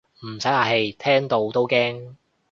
[0.25, 2.15] 唔使客氣，聽到都驚